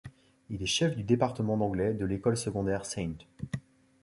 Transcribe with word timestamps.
Il 0.49 0.63
est 0.63 0.65
chef 0.65 0.95
du 0.95 1.03
département 1.03 1.57
d’anglais 1.57 1.93
de 1.93 2.05
l'école 2.07 2.35
secondaire 2.35 2.87
St. 2.87 3.27